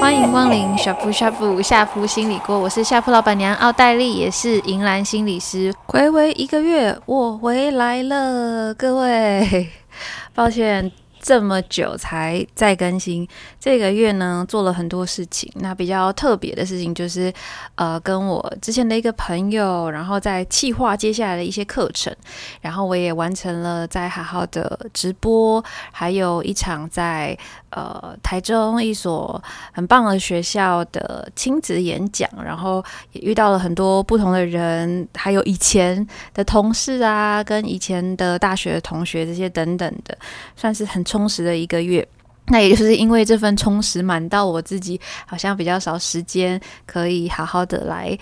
[0.00, 5.74] 欢迎光临呷哺呷哺呷哺心理锅，我是夏铺老板娘奥黛丽，也是银兰心理师。
[5.86, 9.68] 睽违一个月，我回来了，各位，
[10.34, 10.90] 抱歉。
[11.20, 13.26] 这么久才再更新，
[13.58, 15.52] 这个月呢，做了很多事情。
[15.56, 17.32] 那比较特别的事情就是，
[17.74, 22.14] 呃，跟我之前的一个朋友，然后在计划接下来的一些课程，
[22.60, 27.36] 然后我也完成了在好好的直播，还有一场在
[27.70, 29.42] 呃台中一所
[29.72, 40.16] 很棒的学校的亲子演讲，然后也遇到了很多不同的人，还有以前的同事啊，跟以前的大学的同学这些等等的，
[40.54, 41.04] 算是很。
[41.08, 42.06] 充实的一个月，
[42.48, 48.16] 那也就是因为这份充实，满到我自己好像比较少时间可以好好的来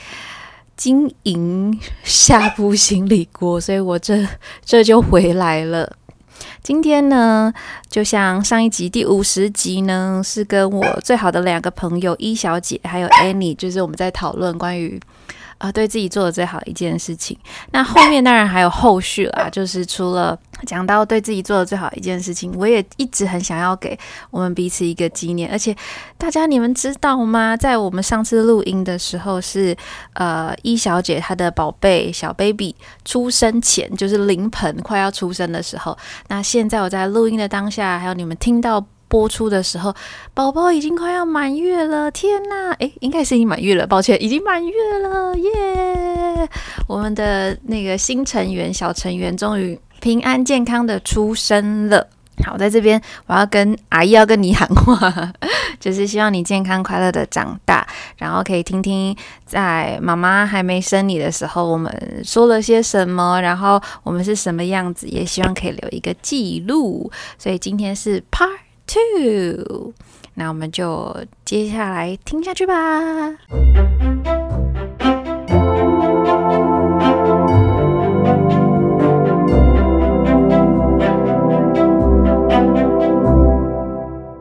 [0.76, 4.24] 经营呷哺心理锅，所以我这
[4.64, 5.96] 这就回来了。
[6.62, 7.52] 今天呢，
[7.90, 15.00] 就像上一集第五十集呢，是跟我最好的两个朋友一小姐还有 Annie，就是我们在讨论关于。
[15.58, 17.36] 啊、呃，对自己做的最好的一件事情。
[17.72, 23.98] 那后面当然还有后续啦， 就是除了讲到对自己做的最好的一件事情，我也一直很想要给
[24.30, 25.50] 我们彼此一个纪念。
[25.50, 25.74] 而且
[26.18, 27.56] 大家你们知道吗？
[27.56, 29.76] 在我们上次录音的时候是，是
[30.14, 35.96] 呃一小姐她的宝贝小 baby 出生前，就是临盆快要出生的时候。
[36.28, 38.84] 那现在我在录音的当下，还有你们听到。
[39.08, 39.94] 播出的时候，
[40.34, 42.72] 宝宝已经快要满月了，天呐！
[42.78, 46.48] 诶，应该是已经满月了，抱歉，已经满月了，耶！
[46.88, 52.08] 我们的那个新成员小成员终于平安健康的出生了。
[52.44, 55.32] 好，在这边我要跟阿姨要跟你喊话，
[55.80, 57.86] 就是希望你健康快乐的长大，
[58.18, 67.10] 然后可以听听在妈妈还没生你的时候我们说了些什么，然后我们是什么样子，也希望可以留一个记录。
[67.38, 68.65] 所以今天是 Part。
[68.86, 69.92] Two，
[70.34, 72.74] 那我们就接下来听下去吧。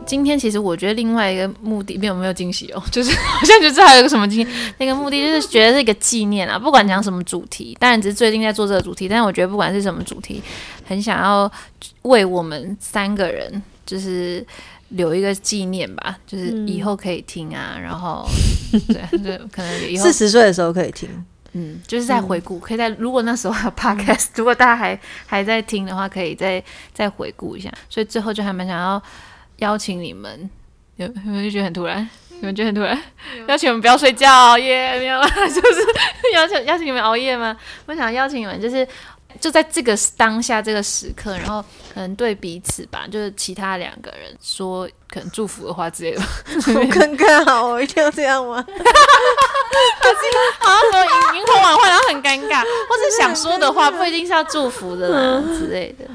[0.05, 6.57] 今天其实我觉得另外一个目的没有没有惊喜哦， 就是好像就是还有个什么惊喜，那个目的就是觉得是一个纪念啊。
[6.57, 10.41] 不管讲什么主题，当然只是最近在做这个主题，但是我觉得不管是什么主题，
[10.85, 11.51] 很想要
[12.03, 13.61] 为我们三个人。
[13.85, 14.45] 就是
[14.89, 18.25] 留一个纪念吧，就是以后可以听啊，嗯、然后
[18.87, 21.09] 对，对，可能以后四十岁的时候可以听，
[21.53, 26.63] 嗯，就是在回顾，嗯、可以在如果那时候还有 podcast，、嗯、如果大家还还在听的话，可以再
[26.93, 27.71] 再回顾一下。
[27.89, 29.01] 所以最后就还蛮想要
[29.57, 30.49] 邀请你们，
[30.97, 32.07] 有有没有觉得很突然？
[32.37, 33.01] 你们觉得很突然？
[33.47, 35.81] 邀请我们不要睡觉耶，没有啦，就 是
[36.35, 37.55] 邀请邀请你们熬夜吗？
[37.85, 38.85] 我想邀请你们，就是。
[39.39, 41.63] 就在这个当下这个时刻，然后
[41.93, 46.21] 可能对彼此吧，就是其他两个人说可能祝福的话之类的。
[46.65, 48.63] 好尴尬哦，我一定要这样吗？
[48.65, 50.15] 可是
[50.59, 56.05] 好像说萤火晚会，然后很尴尬，或者想说的话不一定是要祝福的啦之类的。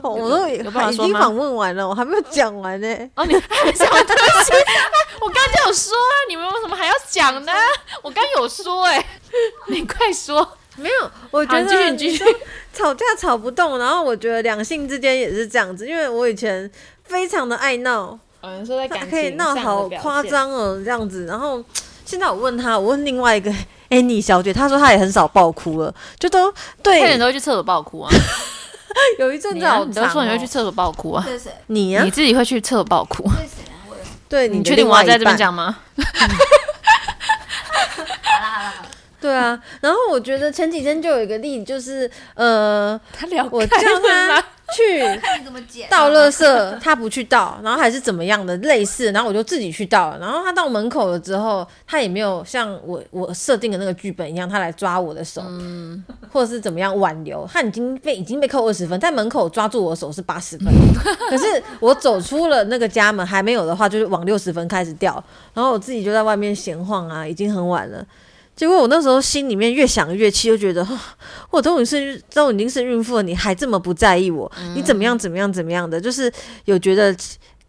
[0.00, 0.56] 哦、我都已
[0.96, 3.10] 经访问完了，我还没有讲完呢。
[3.16, 4.06] 哦，你还没讲完？
[4.06, 4.52] 对不起，
[5.20, 7.52] 我刚刚就有说啊，你们为什么还要讲呢？
[8.02, 9.06] 我刚有说哎、欸，
[9.66, 10.57] 你快说。
[10.78, 12.24] 没有，我觉得继续继续。
[12.72, 16.70] 吵架吵不动，然后我觉得两性之间也是这样子，因为我以前
[17.02, 21.64] 非常的爱闹，嗯，说在感情可以闹好夸张哦这样子，然后
[22.04, 23.52] 现在我问他，我问另外一个
[23.90, 28.10] Annie 小姐，她说她也很少爆哭了，就都对，快点都会去厕所爆哭啊，
[29.18, 31.26] 有一阵子好长、哦，你都说你会去厕所爆哭啊，
[31.66, 33.28] 你呀、啊，你自己会去厕所爆哭，
[34.28, 35.78] 对，你确定我要在这边讲吗？
[39.28, 44.42] 对啊，然后我觉得前几天就有一个例子，就是呃，他聊我叫他
[44.74, 45.02] 去
[45.90, 56.02] 倒垃圾，他不去倒，然后还是怎么样的类似，然后我就自己去倒了，然后他到门口了之后，他也没有像我我设定的那个剧本一样，他来抓我的手，嗯，
[56.32, 60.72] 或者是怎么样挽留，他已经被已经被扣二十分，在门口抓住我的手是八十分，
[61.28, 65.22] 可是我走出了那个家门还没有的话，就是往六十分开始掉，
[65.52, 68.02] 然后我自己就在外面闲晃啊，已经很晚了。
[68.58, 70.84] 结果我那时候心里面越想越气，就觉得，
[71.50, 76.30] 我都已经是都已经是孕妇了，你还这么不在意我，嗯、你怎么样怎么样怎么样的，就是
[76.64, 77.16] 有觉得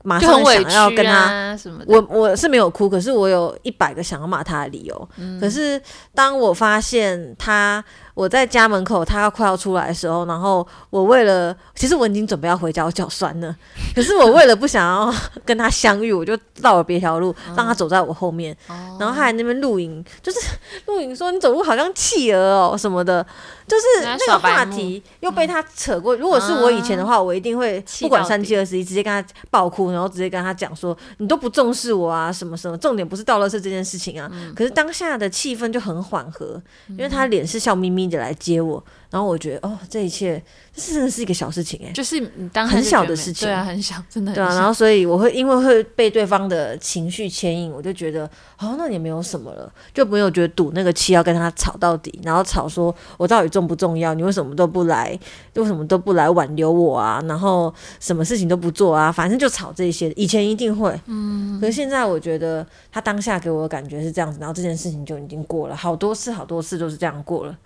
[0.03, 1.83] 马上想要跟他、啊、什么。
[1.86, 5.09] 我我是没有哭，可是我有一百个想要骂他的理由。
[5.18, 5.80] 嗯、可是
[6.15, 7.85] 当我发现他。
[8.13, 13.56] 我在家门口，他要快要出来的时候，然后我为了，其实我已经准备要回家，我脚酸了。
[13.95, 15.13] 可是我为了不想要
[15.45, 18.56] 跟他相遇，我就绕了别条路，让他走在我后面。
[18.67, 20.39] 哦、然后他还在那边露营，就是
[20.88, 23.25] 露营说你走路好像企鹅哦什么的，
[23.67, 26.15] 就是那个话题又被他扯过。
[26.17, 32.77] 嗯、如果是我以前的话，我一定会不管三七二十一，直接跟他爆哭，然后直接跟他讲说你都不重视我啊什么什么。
[32.77, 34.29] 重点不是倒垃圾这件事情啊。
[34.33, 37.98] 嗯、可是当下的气氛就很缓和，因为他脸是笑眯眯。
[38.17, 40.41] 来接我，然后我觉得哦，这一切
[40.73, 44.31] 这真的是一个小事情哎，就是你当很小的事情，对啊，很小，真的。
[44.33, 44.53] 对啊。
[44.53, 48.29] 然后所以我会因为会被对方的情绪牵引，我就觉得
[48.59, 54.13] 哦，那也没有什么了，就没有觉得赌那个气要跟他吵到底，然后吵说我到底重不重要？
[54.13, 55.17] 你为什么都不来？
[55.56, 57.19] 为什么都不来挽留我啊？
[57.27, 59.11] 然后什么事情都不做啊？
[59.11, 60.11] 反正就吵这些。
[60.11, 67.57] 以前一定会，嗯，可是现在我觉得他当下给我的感觉是这样子，然后这件事情就已经过了，好多次好多次都是这样过了。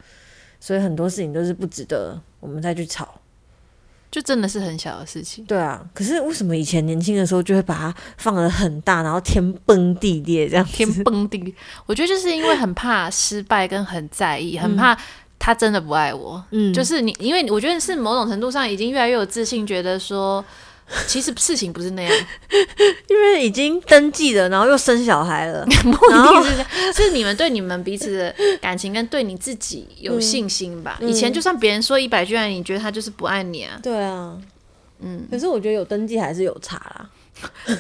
[0.65, 3.19] 所以很多事情都是不值得我们再去吵，
[4.10, 5.44] 就真的是很小的事情。
[5.44, 10.63] 对啊，可是为什么以前年轻的时候就会把它放得很大，然后天崩地裂这样？
[10.63, 11.54] 天崩地裂，
[11.86, 14.98] 我觉得就是因为很怕失败，跟很在意，很怕
[15.38, 16.42] 他真的不爱我。
[16.51, 20.42] 嗯，就是你，因为我觉得是某种程度上已经越来越有自信，觉得说。
[21.07, 22.12] 其实事情不是那样，
[23.09, 25.65] 因为已经登记了，然后又生小孩了。
[26.12, 26.51] 然后是
[26.94, 30.97] 是你们对你们彼此的感情跟对你自己有信心吧？
[31.01, 33.80] 嗯、以前就算别人说一百句爱你，你觉得他就是不爱你啊？
[33.81, 34.38] 对啊，
[35.00, 35.27] 嗯。
[35.31, 37.09] 可是我觉得有登记还是有差啦。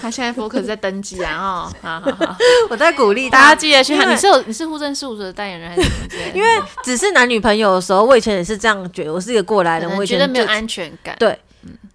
[0.01, 2.37] 他现在 focus 在登记啊，哦，好好好，
[2.69, 4.11] 我在鼓励大家记得去看。
[4.11, 6.37] 你是有你是户政事务所的代言人还是什么之类的？
[6.37, 6.49] 因为
[6.83, 11.15] 只是男女朋友的时候，我以前也是这样觉得，我是一个过来人，我觉得没有安全感。
[11.19, 11.37] 对。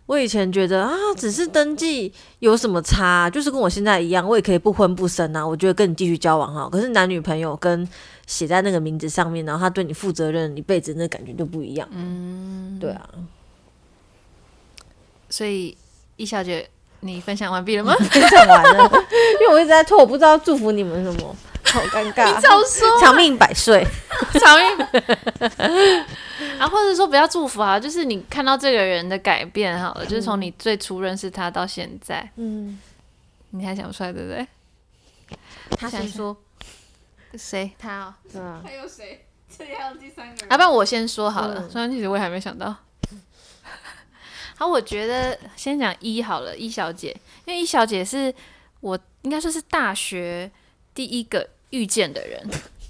[0.09, 3.31] 我以前觉得啊，只是登记有什么差啊？
[3.31, 5.47] 就是跟我现在一样，我也可以不婚不生啊。
[5.47, 7.87] 我觉得跟你继续交往哈，可是男女朋友跟
[8.27, 11.87] 写在那个名字上面，然后他对你负责任一辈子，那感觉就不一样。
[11.93, 13.07] 嗯，对啊。
[15.29, 15.77] 所以
[16.17, 16.67] 易小姐，
[17.01, 17.95] 你分享完毕了吗？
[18.11, 18.91] 分享完了，
[19.41, 21.37] 因为我一直在拖，我不知道祝福你们什么。
[21.65, 22.35] 好尴尬！
[22.35, 23.87] 你早说，长命百岁，
[24.41, 24.89] 长命。
[26.59, 32.79] 啊，或者说不要祝福啊，就是你看到这个人的改变好了，嗯、就是从你最初认识他到现在，嗯，
[33.51, 34.47] 你还想不出来对不对？
[35.71, 36.37] 他想说
[37.35, 37.71] 谁？
[37.79, 38.63] 他哦，对啊。
[38.65, 39.25] 还有谁？
[39.57, 40.49] 这还有第三个人。
[40.51, 42.75] 要、啊、不然我先说好了，虽然、嗯、其实我也还没想到。
[44.57, 48.35] 好，我觉得先讲一好了，一小姐，因为一小姐是
[48.81, 50.51] 我应该说是大学
[50.95, 51.49] 第一个。
[51.71, 52.43] 遇见的人，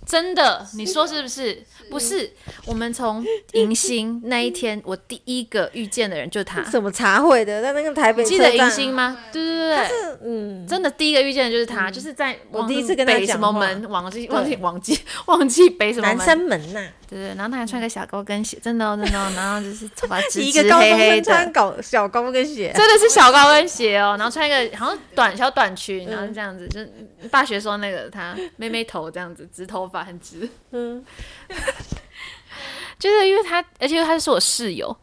[0.09, 1.63] 真的，你说是不是？
[1.91, 2.31] 不是，
[2.67, 6.63] 我们从迎新那一天，我第一个遇见的人就是他。
[6.65, 9.19] 什么茶会的，在那个台北，记得迎新吗？
[9.33, 9.43] 对。
[9.43, 16.81] 对对对，嗯，真的第一个遇见的就是他，就是在我第一次跟他讲什么门， 忘记忘记忘记忘记北什么南山门呐。
[17.09, 26.81] 对对，然后他还穿个小高跟鞋，真的哦真的哦，然后就是头发 直直黑黑的，穿高小高跟鞋， 真的是小高跟鞋哦，然后穿一个好像短小短裙，然后这样子，就
[27.29, 31.03] 大学时候那个他妹妹头这样子，直头发很直，嗯，
[32.99, 34.95] 就是因为他，而且他是我室友，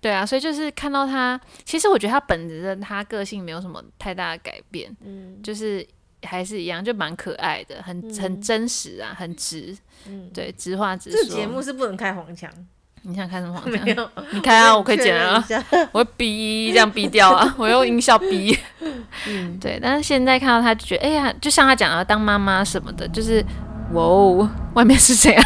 [0.00, 5.86] 对啊，所以就是看到他，其实我觉得他本质的他个性没有什么太大的改变，嗯，就是。
[6.22, 9.76] 还是一样，就蛮可爱的，很很真实啊，很直，
[10.06, 11.20] 嗯，对，直话直说。
[11.22, 12.50] 这节目是不能开黄腔，
[13.02, 14.10] 你想开什么黄 腔？
[14.32, 15.44] 你开啊，我可以剪啊，
[15.92, 18.56] 我会逼这样逼掉啊，我用音效逼。
[19.26, 23.44] 嗯，对，但是现在看到他就觉得，哎呀，就像他讲的，当妈妈什么的，就是。
[23.92, 25.44] 哇哦，外面是这样，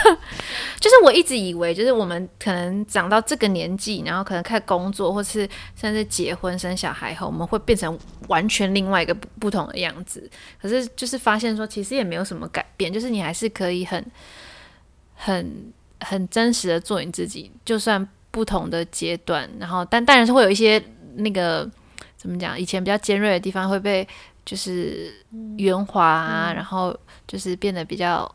[0.81, 10.31] 就是我一直以为，就是我们可能长到这个年纪，然后可能开始工作，或是甚至结婚生小孩后，我们会变成完全另外一个不同的样子。
[10.61, 14.05] 可是就是发现说，其实也没有什么改变，就是你还是可以很、
[15.15, 20.83] 很、很真实的做你自己，就算不同的阶段，然后但当然是会有一些
[21.17, 21.71] 那个
[22.17, 24.07] 怎么讲，以前比较尖锐的地方会被。
[24.47, 25.11] 就是
[25.57, 26.95] 圆滑啊，嗯、然后
[27.27, 28.31] 就是变得比较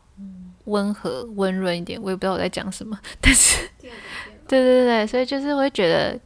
[0.70, 2.00] 温和、温润一点。
[2.02, 3.68] 我也不知道我在讲什么， 但是，
[4.48, 6.18] 对对对，所以就是会觉得，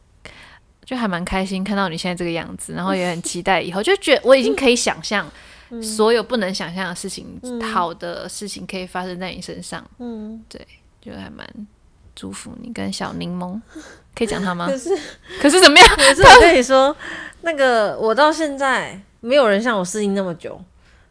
[0.84, 5.28] 就还蛮开心看到你现在这个样子，然后也很期待以后，就觉得我已经可以想象
[5.82, 9.84] 所有不能想象的事情，嗯、好的事情可以发生在你身上。
[9.98, 10.64] 嗯，对，
[11.00, 11.46] 就还蛮
[12.14, 13.60] 祝福你跟小柠檬，
[14.14, 14.66] 可以讲他吗？
[14.66, 14.90] 可是，
[15.40, 15.88] 可是怎么样？
[15.96, 16.96] 可是我跟你说，
[17.42, 19.00] 那个我到现在。
[19.26, 20.62] 没有人像我适应那么久，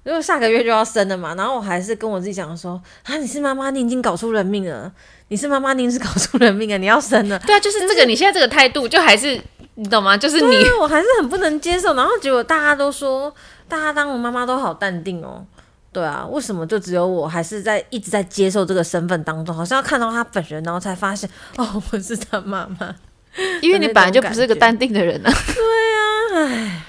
[0.03, 4.91] 因为下个月就要生了嘛，然后我还是跟我自己讲说啊，你是妈妈，你已经搞出人命了，
[5.29, 7.39] 你是妈妈，你是搞出人命啊，你要生了。
[7.47, 9.39] 对啊，就是这个，你现在这个态度，就还是
[9.75, 10.17] 你懂吗？
[10.17, 11.93] 就是你，我还是很不能接受。
[11.93, 13.33] 然后结果大家都说，
[13.67, 15.45] 大家当我妈妈都好淡定哦。
[15.93, 19.55] 对啊，为什么就只有我还是在一直在接受这个身份当中？
[19.55, 22.93] 好像要看到他本人，然后才发现哦，我是他妈妈。
[23.61, 25.31] 因为你本来就不是个淡定的人啊。
[25.53, 26.83] 对啊，唉，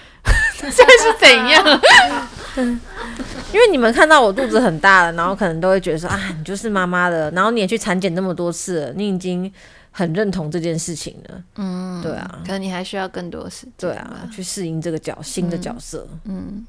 [0.61, 1.63] 这是怎样？
[3.53, 9.53] 因为你们看到我肚子很大了，然后可能都会觉得说啊，你就是妈妈的，然后你也去产检那么多次了，你已经
[9.91, 11.43] 很认同这件事情了。
[11.57, 13.73] 嗯，对啊，可能你还需要更多时间。
[13.79, 16.07] 对啊，去适应这个角新的角色。
[16.25, 16.47] 嗯。
[16.49, 16.67] 嗯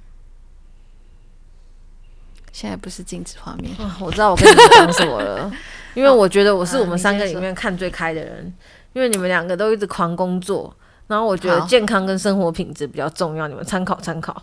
[2.55, 5.51] 现在不是静止画面，哦，我知道我跟你们讲什么了，
[5.93, 8.53] 因为我觉得我是我们三个里面看最开的人，
[8.93, 10.73] 因为你们两个都一直狂工作，
[11.07, 14.41] 然后我觉得健康跟生活品质比较重要，你们参考参考。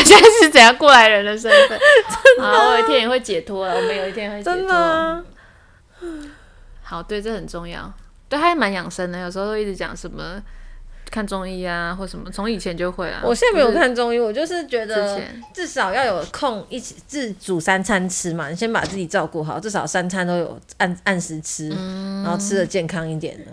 [0.00, 1.78] 现在是怎样过来人的身份？
[1.78, 4.54] 真的，我有一天也会解脱了，我们有一天会解脱。
[4.54, 5.24] 真的啊。
[6.82, 7.92] 好，对，这很重要。
[8.28, 10.42] 对，他还蛮养生的，有时候会一直讲什么。
[11.10, 13.20] 看中医啊，或什么，从以前就会啊。
[13.22, 15.20] 我现在没有看中医，我就是觉得
[15.52, 18.48] 至少要有空一起自煮三餐吃嘛。
[18.48, 23.52] 你先把自己照顾好，至少三餐都有按按时吃，嗯、然后吃的健康一点的，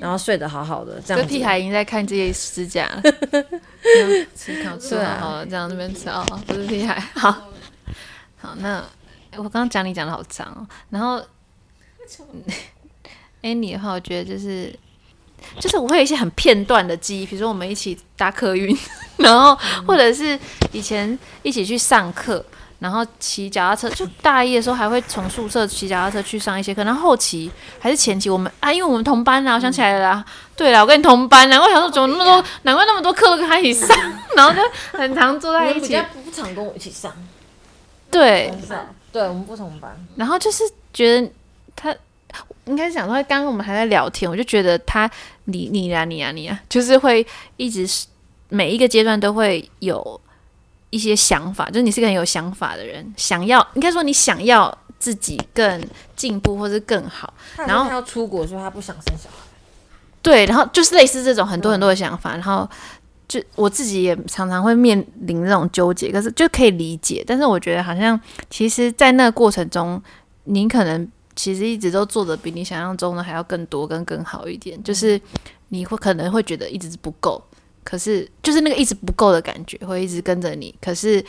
[0.00, 1.00] 然后睡得好好的。
[1.04, 1.26] 这样。
[1.26, 2.88] 屁孩已经在看这些指甲，
[4.34, 6.98] 吃烤吃好好的，这样那边吃哦，不是屁孩。
[7.14, 7.30] 好，
[8.36, 8.84] 好，那
[9.36, 11.22] 我刚刚讲你讲的好长哦，然后
[13.42, 14.74] Annie 的话，我觉得就是。
[15.60, 18.76] 就是我会有一些很片段的记忆，比如说我们一起搭客运，
[19.18, 19.54] 然后
[19.86, 20.36] 或者是
[20.72, 22.44] 以前一起去上课，
[22.78, 23.88] 然后骑脚踏车。
[23.90, 30.24] 就大一的时候还会从宿舍骑脚踏车去上一些课，然后后期还是前期我们啊，因为我们同班啊，我想起来了啦，
[30.56, 33.96] 对了，我跟你同班，难怪想说怎么那么多，难怪那么多课都跟他一起上，
[34.36, 34.60] 然后就
[34.98, 35.96] 很常坐在一起。
[36.24, 37.12] 不常跟我一起上，
[38.10, 38.52] 对，
[39.12, 41.30] 对，我们不同班，然后就是觉得
[41.74, 41.94] 他。
[42.66, 45.10] 应该是想说，刚刚我们还在聊天，我就觉得他，
[45.44, 48.06] 你你啊你啊你啊，就是会一直是
[48.50, 50.20] 每一个阶段都会有
[50.90, 55.82] 一些想法，就是你是个很有想法的人，想要应该说你想要自己更
[56.16, 59.36] 进步或是更好，然后他要出国，所以他不想生小孩，
[60.22, 62.68] 对，然后就是类似这种很多很多的想法，然后
[63.26, 68.18] 就我自己也常常会面临这种纠结，可是就可以理解，但是我觉得好像
[68.50, 70.02] 其实，在那个过程中，
[70.44, 71.10] 你可能。
[71.36, 75.20] 其实一直都做的比你想象中的还要更多跟更好一点，就是
[75.68, 77.40] 你会可能会觉得一直是不够，
[77.88, 80.74] 可是就是那个一直不够的感觉会一直跟着你。
[80.78, 81.24] 可是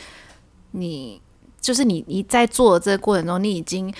[0.72, 1.18] 你
[1.58, 3.90] 就是你你在做的这个过程中，你已经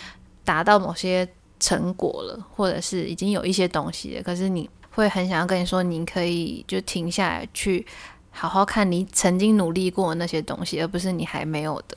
[0.45, 1.27] 达到某些
[1.59, 4.23] 成果了，或者是已经有一些东西了。
[4.23, 7.87] 可是你会很想要跟你说，你可以就停下来去
[8.31, 11.97] 好好看你曾经努力过的那些东西，而不是你还没有的。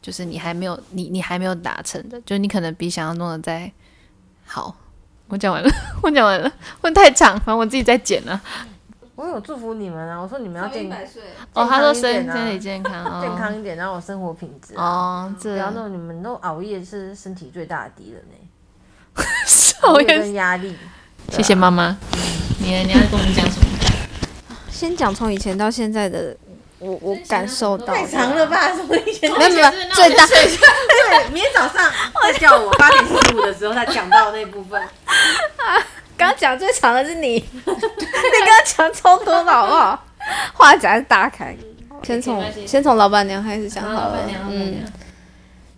[0.00, 3.72] 就是你还没有，你你还没有达成的，就你可能比想象中的再
[4.44, 4.76] 好。
[5.28, 5.70] 我讲完了，
[6.02, 6.52] 我讲完了，
[6.82, 8.40] 问太长，反正我自己在剪了。
[9.16, 10.98] 我有祝福你们啊，我说你们要健康
[11.52, 18.34] 哦，他说身身体健康，健康一点，然后生活品质哦，不要那种你们都熬夜是身体最大的敌人呢。
[19.82, 20.76] 熬夜跟压力。
[21.30, 21.96] 谢谢妈妈，
[22.58, 23.66] 你你要跟我们讲什么？
[24.70, 26.36] 先讲从以前到现在的。
[26.80, 28.68] 我我感受到太长了吧？
[28.76, 30.26] 什么以前没有没有最大。
[30.26, 31.90] 对， 明天早上
[32.22, 34.82] 在叫我八点四十五的时候，他讲到那部分。
[36.28, 40.04] 刚讲最长的是你， 你刚刚讲超多的好不好？
[40.54, 41.56] 话匣子打开，
[42.02, 44.18] 先从先从老板娘开始讲好了。
[44.50, 44.82] 嗯，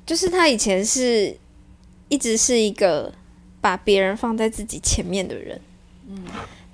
[0.07, 1.37] 就是他以前是
[2.09, 3.13] 一直是一个
[3.61, 5.61] 把别人放在自己前面的人。
[6.09, 6.25] 嗯。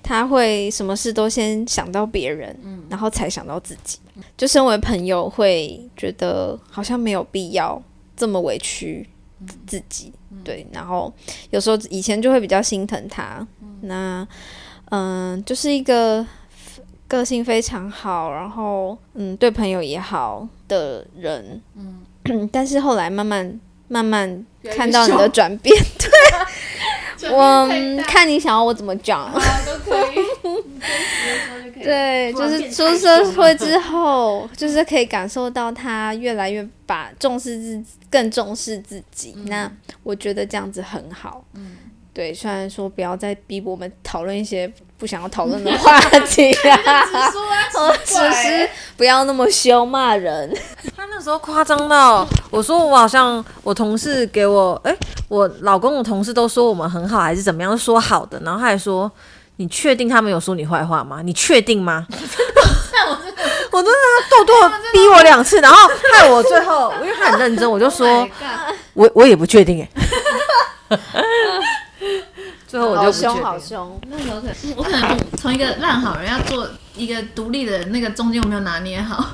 [0.05, 3.97] 他会什么事都先想到别人，嗯，然后才想到自己。
[4.35, 7.81] 就身为朋友，会觉得好像没有必要
[8.17, 9.07] 这么委屈
[9.67, 10.11] 自己，
[10.43, 10.65] 对。
[10.71, 11.13] 然后
[11.49, 13.45] 有时候以前就会比较心疼他，
[13.81, 14.27] 那
[14.91, 16.25] 嗯，就是一个
[17.07, 22.01] 个性非常好，然后嗯，对朋友也好的人，嗯。
[22.53, 23.59] 但是后来慢慢
[23.89, 24.45] 慢慢
[24.75, 27.29] 看到你的转变， 对。
[27.29, 27.67] 我
[28.05, 29.33] 看你想要我怎么讲，啊、
[29.65, 30.15] 都可以。
[31.83, 39.33] 对，就是出社会 之后，就是可以感受到他越来越把重视自更重视自己。
[39.37, 39.71] 嗯、那
[40.03, 41.43] 我觉得这样子很好。
[41.53, 41.77] 嗯，
[42.13, 46.77] 对，虽然说不要再逼我们讨论一些不想要讨论的话题啊
[48.05, 50.55] 只是不要那么凶骂人。
[50.95, 54.91] 他那时候夸张到我说我好像我同事给我哎。
[54.91, 54.97] 欸
[55.29, 57.75] 我老公的同事都说我们很好，还是怎么样？
[57.75, 59.11] 说好的，然后他还说
[59.57, 61.21] ：“你确定他没有说你坏话吗？
[61.23, 62.05] 你确定吗？”
[63.71, 63.97] 我 真的，
[64.29, 64.53] 豆豆
[64.93, 65.77] 逼我两次，然后
[66.13, 68.29] 害我最后，因为他很认真，我就说：“oh、
[68.93, 69.85] 我我也不确定。”
[70.89, 71.23] 哎，
[72.67, 79.31] 最后我就不凶好凶，那有可能我可能从一个烂好人要做一个独立的那个中间我没有拿捏好，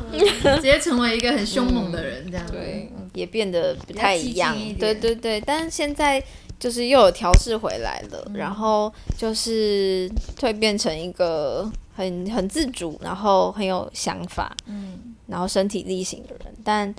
[0.55, 2.45] 直接成为一个很凶猛的人这样。
[2.49, 4.55] 对，也变得不太一样。
[4.79, 6.23] 对对对，但是现在
[6.59, 16.93] 就是又有调试回来了，然后就是蜕变成一个很很自主，然后很有想法，嗯，然后身体力行的人，但。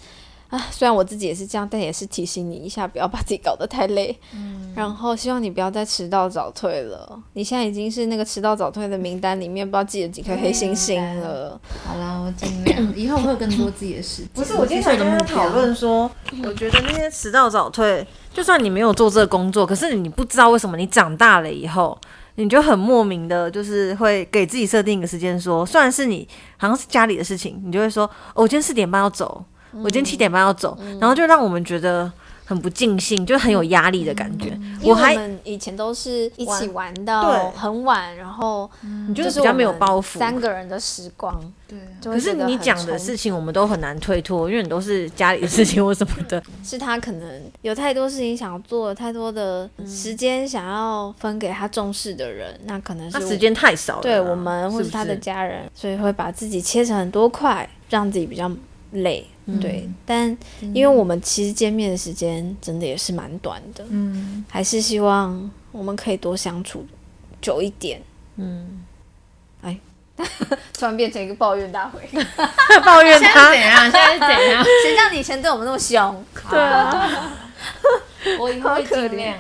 [0.51, 4.19] 啊，虽然我自己也是这样，但也是提醒你一下，不要把自己搞得太累。
[4.35, 7.23] 嗯，然后希望你不要再迟到早退了。
[7.35, 11.51] 你现在已经是那个迟到早退的名单里面，不知道记了几颗黑星星了。
[11.53, 14.31] 嗯、好啦，我尽量，以后会有更多自己的时间。
[14.35, 16.11] 不是，我今天才跟他讨论说，
[16.43, 18.05] 我觉得那些迟到早退，
[18.35, 21.97] 就算你没有做这个工作，可是你不知道为什么你长大了以后，
[22.35, 26.27] 你就很莫名的，就是会给自己设定一个时间，说，虽然是你
[26.57, 28.05] 好像是家里的事情，你就会说，
[28.35, 29.45] 哦，我今天四点半要走。
[29.73, 32.11] 我今天七点半要走，嗯、然后就让我们觉得
[32.45, 34.51] 很不尽兴，就很有压力的感觉。
[34.61, 38.69] 嗯、我还我们以前都是一起玩到很晚，然后
[39.09, 41.41] 你就是比较没有包袱，三个人的时光。
[41.71, 46.43] 对，可是你讲的事情我们都很难推脱，因为你都是家里的事情或什么的。
[46.65, 54.03] 是他可能有太多事情想要做，太多的时间想要分给他重视的人，那可能是他时间太少了。
[54.03, 58.51] 对我们或者他的家人，是是所以会把自己切成很多块，让自己比较
[58.93, 59.27] 累。
[59.61, 60.29] 对，但
[60.73, 66.87] 因为我们其实见面的时间真的也是蛮短的，嗯，还是希望我们可以多相处
[67.43, 68.01] 久一点，
[68.37, 68.85] 嗯，
[69.63, 69.77] 哎，
[70.73, 72.01] 突然变成一个抱怨大会，
[72.87, 73.51] 抱怨他。
[73.51, 73.83] 怎样？
[73.91, 74.63] 现在是怎样？
[74.87, 76.25] 谁叫你以前对我们那么凶？
[76.49, 77.33] 对啊，
[78.39, 79.37] 我以后会尽量。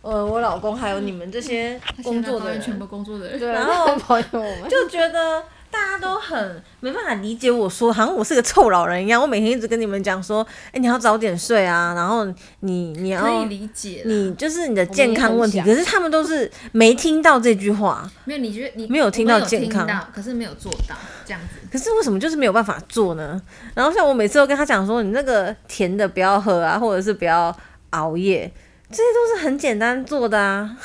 [0.00, 5.42] 呃，我老公还有你们这些工作的人，全部工作的人，对，然后抱怨我们，就觉得。
[5.74, 9.20] 大家都很没办法理解我说，好像我是个臭老人一样。
[9.20, 12.24] 我每天一直跟你们讲说，哎、欸，你要早点睡啊，然后
[12.60, 15.60] 你你要可以理解，你就是你的健康问题。
[15.62, 20.94] 可是他们都是没听到这句话，没有，你觉得你没有听到健康，可是没有做到
[21.26, 21.66] 这样子。
[21.72, 23.42] 可是为什么就是没有办法做呢？
[23.74, 27.52] 然后像我每次都跟他讲说，你那个甜的不要喝啊，或者是不要
[27.90, 28.48] 熬夜，
[28.90, 30.76] 这些都是很简单做的啊。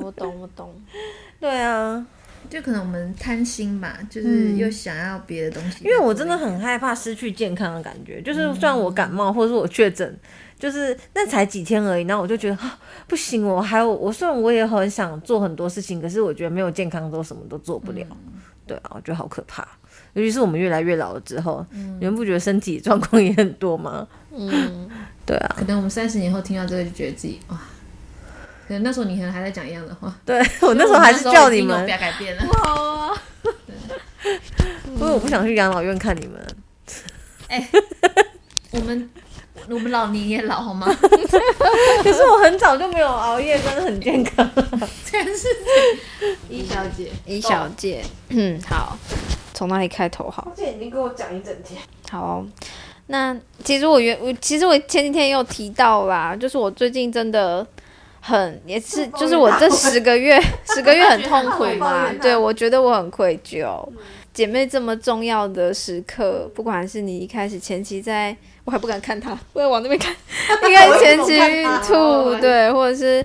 [0.00, 0.74] 我懂，我懂。
[1.38, 2.06] 对啊。
[2.48, 5.84] 就可能我们贪心吧，就是又想要别的东西。
[5.84, 10.18] 因为我真的很害怕失去健康的感觉，就是虽然我感冒或者是我确诊，
[10.58, 18.06] 就是那才几天而已，然后我就觉得啊不行，我还有我虽然我也很想做很多事情，可是我觉得没有健康都什么都做不了。
[18.66, 19.66] 对啊，我觉得好可怕，
[20.12, 21.64] 尤其是我们越来越老了之后，
[21.98, 24.06] 你们不觉得身体状况也很多吗？
[24.30, 24.88] 嗯，
[25.24, 27.58] 对啊，可能我们三十年后听到这个就觉得自己哇。
[28.68, 32.42] 可能那时候你可能还在讲一样的话，对 我那时候还是叫你们不要改变了。
[34.84, 36.46] 不过我不想去养老院看你们。
[37.48, 37.66] 哎，
[38.72, 39.10] 我们
[39.70, 40.86] 我们老你也老好吗？
[42.02, 44.46] 可是我很早就没有熬夜，真的很健康。
[45.10, 45.48] 真是
[46.50, 48.98] 一小姐，一小姐，嗯，好，
[49.54, 50.52] 从哪里开头好？
[50.54, 51.80] 姐，你跟我讲一整天。
[52.10, 52.44] 好，
[53.06, 57.66] 那其实我原我其实我前几天也有提到啦，就是我最近真的。
[58.20, 60.40] 很也是，就是我这十个月，
[60.74, 62.12] 十个月很痛苦嘛。
[62.20, 63.88] 对，我觉得我很愧疚。
[64.34, 70.14] 姐妹这么重要的时刻，不管是你一开始前期在，我还不敢看她， 我要往那边看。
[70.64, 71.36] 应该是前期
[71.86, 73.24] 吐，对，或者是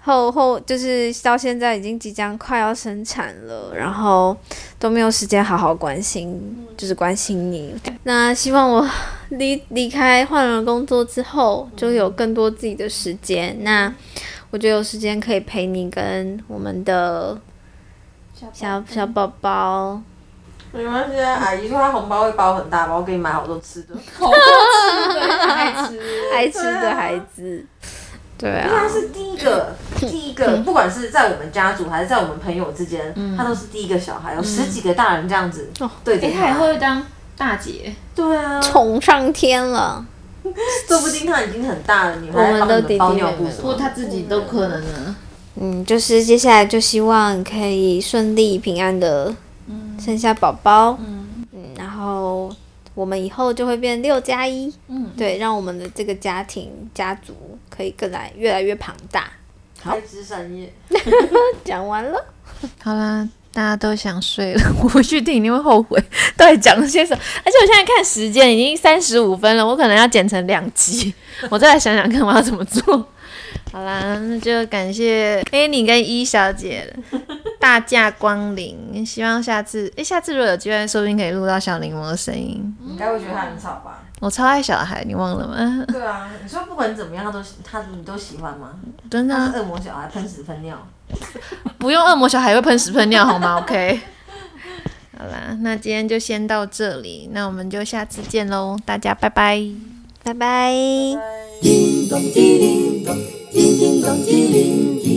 [0.00, 4.34] 后后，就是到现在已经即将快要生产了，然后
[4.78, 7.74] 都没有时间好好关心，就是关心你。
[8.04, 8.88] 那希望我
[9.30, 13.54] 离离开换了工作之后，就有更多自己的时间。
[13.62, 13.92] 那。
[14.54, 17.36] 我觉得有时间可以陪你跟我们的
[18.52, 20.00] 小小宝宝。
[20.70, 23.96] 没关系啊，阿姨说她红包会包很大包，我给你买好多吃的。
[24.16, 26.00] 好多吃的，爱吃
[26.32, 27.66] 爱吃的孩子。
[28.38, 28.70] 对啊。
[28.70, 35.68] 他是第一个，第一个，不管是在我们家族还是在我们朋友之间，他都是第一个小孩，有十几个大人这样子。
[35.80, 36.16] 哦，对。
[36.18, 37.04] 他还会当
[37.36, 37.92] 大姐。
[38.14, 38.60] 对啊。
[38.60, 40.06] 宠上天了。
[40.86, 45.16] 说不定他已经很大了，你还帮你包尿布，或他自己都可能呢。
[45.56, 49.34] 嗯，就是接下来就希望可以顺利平安的
[49.98, 50.98] 生下宝宝。
[51.00, 52.54] 嗯嗯，然后
[52.94, 54.72] 我们以后就会变六加一。
[54.88, 57.32] 嗯，对，让我们的这个家庭家族
[57.70, 59.30] 可以更来越来越庞大。
[59.80, 60.72] 开枝散叶。
[61.64, 62.24] 讲完了。
[62.82, 63.28] 好啦。
[63.54, 66.02] 大家都想睡了， 我回去听你会后悔
[66.36, 67.22] 到底讲了些什么。
[67.44, 71.14] 而且我现在看时间已经三十五分了，我可能要剪成两集，
[71.48, 72.82] 我再来想想看我要怎么做。
[73.72, 76.92] 好啦，那就感谢 Annie 跟一小姐
[77.58, 82.76] 大驾光临，希望下次诶，下次如果有机会，说不定可以录到小柠檬的声音。
[82.86, 84.03] 应该会觉得它很吵吧？
[84.24, 85.84] 我超爱小孩，你忘了吗？
[85.92, 88.70] 对啊，你说不管怎么样，他都他你都喜欢吗？
[89.10, 90.78] 真的、啊，恶魔小孩喷屎喷尿，
[91.76, 94.00] 不用恶魔小孩会喷屎喷尿好吗？OK，
[95.18, 99.60] 好啦，那今天就先到这里，那我们就下次见喽，大家拜拜，
[100.22, 100.72] 拜拜。
[101.60, 103.14] 叮咚叮咚，
[103.52, 105.13] 叮叮咚叮铃叮。